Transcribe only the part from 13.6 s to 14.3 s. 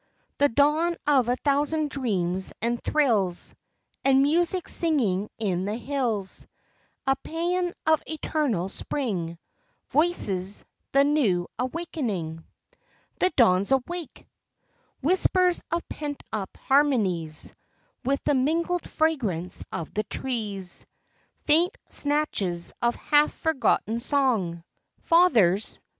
awake!